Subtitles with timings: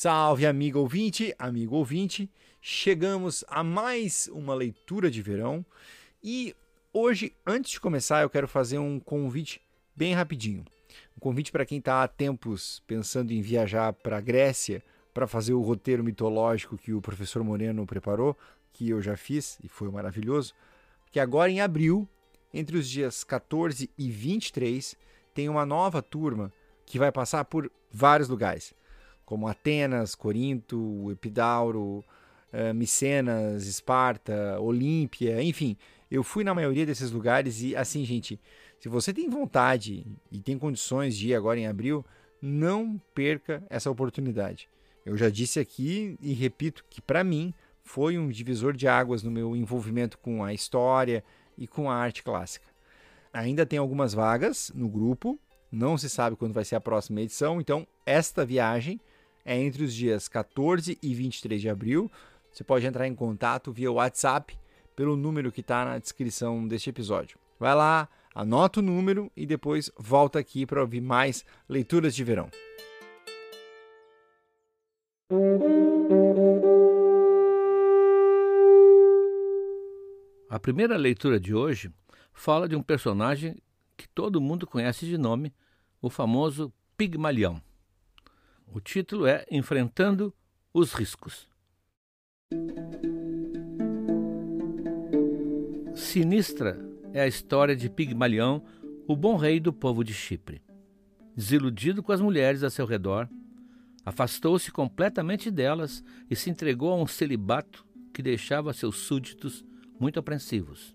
[0.00, 2.30] Salve, amigo ouvinte, amigo ouvinte.
[2.60, 5.66] Chegamos a mais uma leitura de verão
[6.22, 6.54] e
[6.92, 9.60] hoje, antes de começar, eu quero fazer um convite
[9.96, 10.64] bem rapidinho.
[11.16, 15.54] Um convite para quem está há tempos pensando em viajar para a Grécia para fazer
[15.54, 18.38] o roteiro mitológico que o professor Moreno preparou,
[18.72, 20.54] que eu já fiz e foi maravilhoso.
[21.10, 22.08] Que agora em abril,
[22.54, 24.96] entre os dias 14 e 23,
[25.34, 26.52] tem uma nova turma
[26.86, 28.78] que vai passar por vários lugares
[29.28, 32.02] como Atenas, Corinto, Epidauro,
[32.50, 35.76] uh, Micenas, Esparta, Olímpia, enfim.
[36.10, 38.40] Eu fui na maioria desses lugares e, assim, gente,
[38.80, 42.02] se você tem vontade e tem condições de ir agora em abril,
[42.40, 44.66] não perca essa oportunidade.
[45.04, 47.52] Eu já disse aqui e repito que, para mim,
[47.82, 51.22] foi um divisor de águas no meu envolvimento com a história
[51.58, 52.66] e com a arte clássica.
[53.30, 55.38] Ainda tem algumas vagas no grupo,
[55.70, 58.98] não se sabe quando vai ser a próxima edição, então esta viagem
[59.48, 62.12] é entre os dias 14 e 23 de abril.
[62.52, 64.58] Você pode entrar em contato via WhatsApp
[64.94, 67.38] pelo número que está na descrição deste episódio.
[67.58, 72.50] Vai lá, anota o número e depois volta aqui para ouvir mais leituras de verão.
[80.50, 81.90] A primeira leitura de hoje
[82.34, 83.56] fala de um personagem
[83.96, 85.54] que todo mundo conhece de nome,
[86.02, 87.62] o famoso Pigmalião.
[88.70, 90.32] O título é Enfrentando
[90.74, 91.48] os Riscos.
[95.94, 96.78] Sinistra
[97.14, 98.62] é a história de Pigmalião,
[99.06, 100.62] o bom rei do povo de Chipre.
[101.34, 103.26] Desiludido com as mulheres a seu redor,
[104.04, 109.64] afastou-se completamente delas e se entregou a um celibato que deixava seus súditos
[109.98, 110.94] muito apreensivos.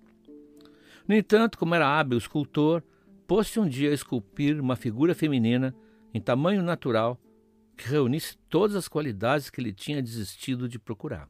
[1.07, 2.83] No entanto, como era hábil escultor,
[3.25, 5.75] pôs-se um dia a esculpir uma figura feminina
[6.13, 7.19] em tamanho natural
[7.77, 11.29] que reunisse todas as qualidades que ele tinha desistido de procurar.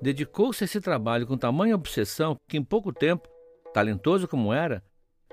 [0.00, 3.28] Dedicou-se a esse trabalho com tamanha obsessão que, em pouco tempo,
[3.74, 4.82] talentoso como era,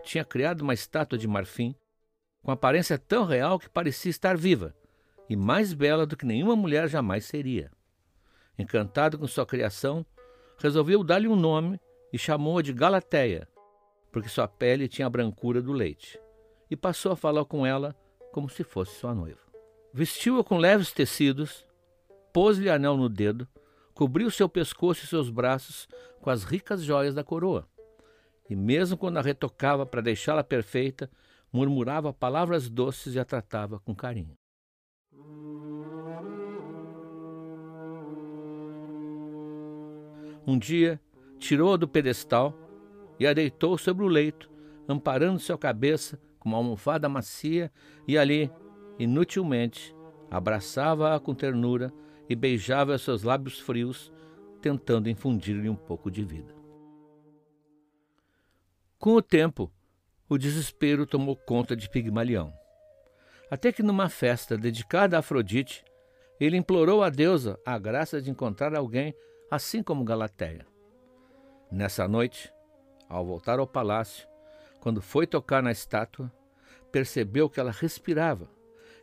[0.03, 1.75] tinha criado uma estátua de marfim
[2.43, 4.75] com aparência tão real que parecia estar viva
[5.29, 7.71] e mais bela do que nenhuma mulher jamais seria.
[8.57, 10.05] Encantado com sua criação,
[10.57, 11.79] resolveu dar-lhe um nome
[12.13, 13.47] e chamou-a de Galateia,
[14.11, 16.19] porque sua pele tinha a brancura do leite
[16.69, 17.95] e passou a falar com ela
[18.31, 19.39] como se fosse sua noiva.
[19.93, 21.65] Vestiu-a com leves tecidos,
[22.33, 23.47] pôs-lhe anel no dedo,
[23.93, 25.87] cobriu seu pescoço e seus braços
[26.21, 27.67] com as ricas joias da coroa.
[28.49, 31.09] E mesmo quando a retocava para deixá-la perfeita,
[31.51, 34.35] murmurava palavras doces e a tratava com carinho.
[40.47, 41.01] Um dia,
[41.39, 42.53] tirou-a do pedestal
[43.19, 44.51] e a deitou sobre o leito,
[44.87, 47.71] amparando sua cabeça com uma almofada macia
[48.07, 48.51] e ali,
[48.99, 49.95] inutilmente,
[50.29, 51.91] abraçava-a com ternura
[52.29, 54.13] e beijava seus lábios frios,
[54.61, 56.53] tentando infundir-lhe um pouco de vida.
[58.99, 59.71] Com o tempo,
[60.29, 62.53] o desespero tomou conta de Pigmalião.
[63.49, 65.83] Até que numa festa dedicada a Afrodite,
[66.39, 69.15] ele implorou à deusa a graça de encontrar alguém
[69.49, 70.65] assim como Galateia.
[71.71, 72.53] Nessa noite,
[73.09, 74.27] ao voltar ao palácio,
[74.85, 76.31] quando foi tocar na estátua,
[76.91, 78.47] percebeu que ela respirava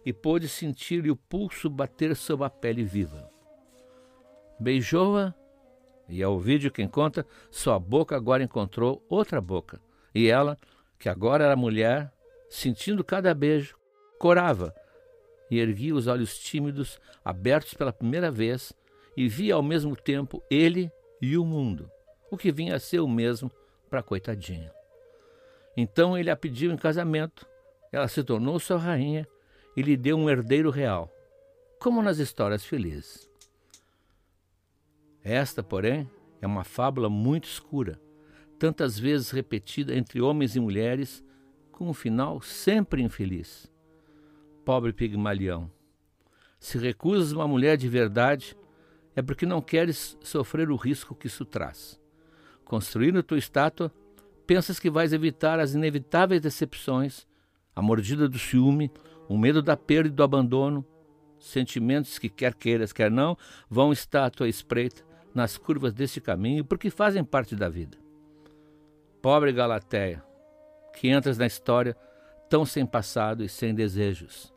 [0.06, 3.28] e pôde sentir-lhe o pulso bater sobre a pele viva.
[4.60, 5.34] Beijou-a
[6.09, 9.81] e, ao vídeo quem conta, sua boca agora encontrou outra boca.
[10.15, 10.56] E ela,
[11.00, 12.12] que agora era mulher,
[12.48, 13.76] sentindo cada beijo,
[14.21, 14.72] corava
[15.50, 18.72] e erguia os olhos tímidos, abertos pela primeira vez,
[19.16, 21.91] e via ao mesmo tempo ele e o mundo,
[22.31, 23.50] o que vinha a ser o mesmo
[23.91, 24.72] para a coitadinha.
[25.77, 27.47] Então ele a pediu em casamento,
[27.91, 29.27] ela se tornou sua rainha
[29.77, 31.10] e lhe deu um herdeiro real,
[31.78, 33.28] como nas histórias felizes.
[35.22, 36.09] Esta, porém,
[36.41, 38.01] é uma fábula muito escura,
[38.59, 41.24] tantas vezes repetida entre homens e mulheres,
[41.71, 43.71] com um final sempre infeliz.
[44.65, 45.71] Pobre Pigmalião,
[46.63, 48.57] se recusas uma mulher de verdade,
[49.16, 52.01] é porque não queres sofrer o risco que isso traz.
[52.65, 53.92] Construindo tua estátua,
[54.53, 57.27] pensas que vais evitar as inevitáveis decepções,
[57.75, 58.93] a mordida do ciúme,
[59.27, 60.84] o medo da perda e do abandono,
[61.39, 63.34] sentimentos que, quer queiras, quer não,
[63.71, 65.03] vão estar à tua espreita
[65.34, 67.97] nas curvas deste caminho porque fazem parte da vida.
[69.22, 70.22] Pobre Galateia,
[70.93, 71.97] que entras na história
[72.51, 74.53] tão sem passado e sem desejos.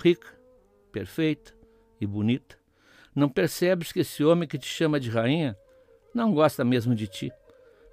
[0.00, 0.28] Rica,
[0.92, 1.52] perfeita
[2.00, 2.56] e bonita,
[3.12, 5.58] não percebes que esse homem que te chama de rainha
[6.14, 7.32] não gosta mesmo de ti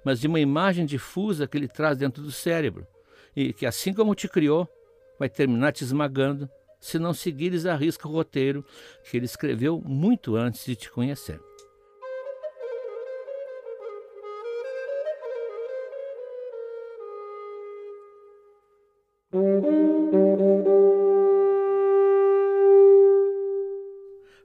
[0.04, 2.86] mas de uma imagem difusa que ele traz dentro do cérebro,
[3.34, 4.68] e que, assim como te criou,
[5.18, 6.48] vai terminar te esmagando
[6.80, 8.64] se não seguires a risca o roteiro
[9.08, 11.40] que ele escreveu muito antes de te conhecer.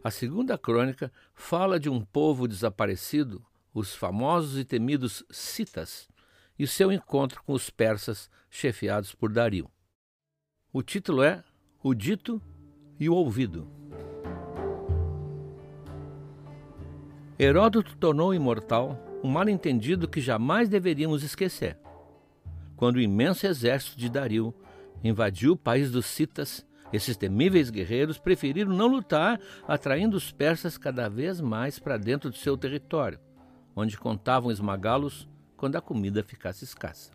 [0.04, 3.44] A segunda crônica fala de um povo desaparecido,
[3.80, 6.08] os famosos e temidos citas,
[6.58, 9.70] e seu encontro com os persas chefiados por Dario.
[10.74, 11.44] O título é
[11.84, 12.42] O Dito
[13.00, 13.70] e o Ouvido.
[17.38, 21.78] Heródoto tornou imortal um mal-entendido que jamais deveríamos esquecer.
[22.76, 24.54] Quando o imenso exército de Dario
[25.04, 31.10] invadiu o país dos citas esses temíveis guerreiros preferiram não lutar, atraindo os persas cada
[31.10, 33.20] vez mais para dentro de seu território,
[33.78, 37.12] onde contavam esmagá-los quando a comida ficasse escassa.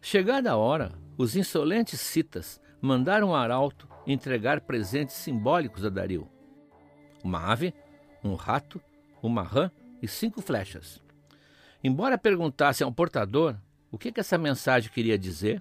[0.00, 6.30] Chegada a hora, os insolentes citas mandaram o arauto entregar presentes simbólicos a Dario:
[7.24, 7.74] uma ave,
[8.22, 8.80] um rato,
[9.20, 9.68] uma rã
[10.00, 11.02] e cinco flechas.
[11.82, 13.56] Embora perguntassem ao portador
[13.90, 15.60] o que, que essa mensagem queria dizer,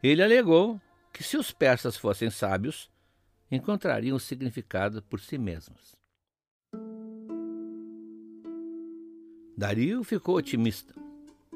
[0.00, 0.80] ele alegou
[1.12, 2.88] que se os persas fossem sábios,
[3.50, 5.98] encontrariam o significado por si mesmos.
[9.58, 10.94] Dario ficou otimista.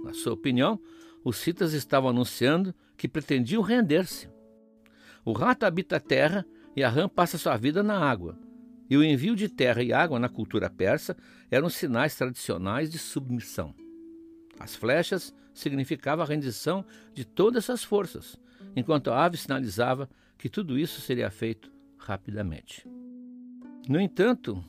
[0.03, 0.81] Na sua opinião,
[1.23, 4.29] os citas estavam anunciando que pretendiam render-se.
[5.25, 6.45] O rato habita a terra
[6.75, 8.37] e a rã passa sua vida na água.
[8.91, 11.17] E o envio de terra e água na cultura persa
[11.49, 13.73] eram sinais tradicionais de submissão.
[14.59, 16.85] As flechas significavam a rendição
[17.15, 18.37] de todas as forças,
[18.75, 22.85] enquanto a ave sinalizava que tudo isso seria feito rapidamente.
[23.89, 24.61] No entanto,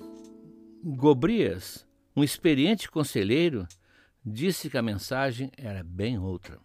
[0.84, 1.84] Gobrias,
[2.16, 3.68] um experiente conselheiro,
[4.24, 6.60] disse que a mensagem era bem outra.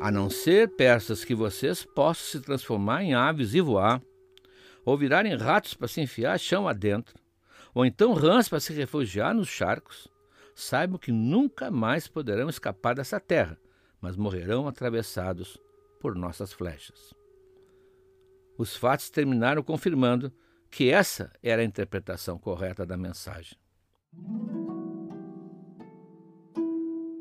[0.00, 4.02] A não ser, persas, que vocês possam se transformar em aves e voar,
[4.84, 7.14] ou virarem ratos para se enfiar chão adentro,
[7.72, 10.08] ou então rãs para se refugiar nos charcos,
[10.56, 13.56] saibam que nunca mais poderão escapar dessa terra,
[14.00, 15.56] mas morrerão atravessados
[16.00, 17.14] por nossas flechas.
[18.62, 20.32] Os fatos terminaram confirmando
[20.70, 23.58] que essa era a interpretação correta da mensagem.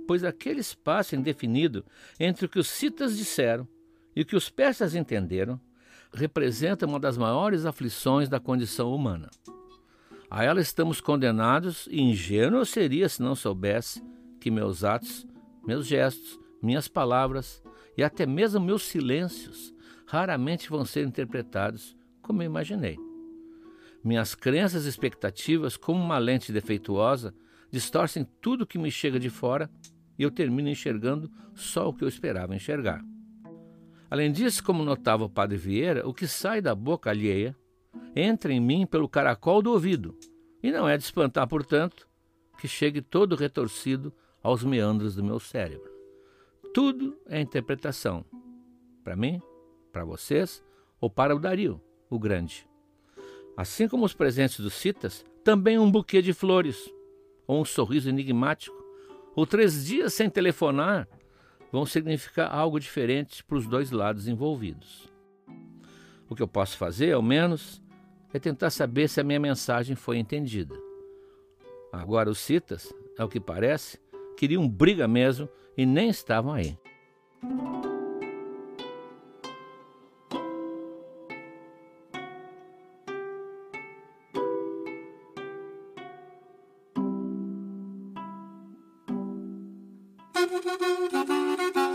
[0.08, 1.84] Pois aquele espaço indefinido
[2.20, 3.68] entre o que os citas disseram
[4.16, 5.60] e o que os persas entenderam
[6.14, 9.28] representa uma das maiores aflições da condição humana.
[10.30, 14.00] A ela estamos condenados e ingênuo seria se não soubesse
[14.40, 15.26] que meus atos,
[15.66, 17.64] meus gestos, minhas palavras
[17.98, 19.74] e até mesmo meus silêncios
[20.12, 22.98] raramente vão ser interpretados como eu imaginei.
[24.04, 27.34] Minhas crenças e expectativas, como uma lente defeituosa,
[27.72, 29.72] distorcem tudo que me chega de fora
[30.20, 33.02] e eu termino enxergando só o que eu esperava enxergar.
[34.10, 37.56] Além disso, como notava o padre Vieira, o que sai da boca alheia
[38.14, 40.18] entra em mim pelo caracol do ouvido,
[40.62, 42.06] e não é de espantar, portanto,
[42.60, 44.14] que chegue todo retorcido
[44.44, 45.90] aos meandros do meu cérebro.
[46.74, 48.26] Tudo é interpretação.
[49.06, 49.42] Para mim,
[49.92, 50.64] para vocês
[51.00, 52.68] ou para o Dario, o grande.
[53.58, 56.90] Assim como os presentes dos citas, também um buquê de flores,
[57.46, 58.76] ou um sorriso enigmático,
[59.36, 61.08] ou três dias sem telefonar,
[61.72, 65.10] vão significar algo diferente para os dois lados envolvidos.
[66.30, 67.82] O que eu posso fazer, ao menos,
[68.34, 70.76] é tentar saber se a minha mensagem foi entendida.
[71.92, 74.00] Agora, os citas, ao que parece,
[74.38, 76.78] queriam briga mesmo e nem estavam aí.
[90.52, 91.91] thank you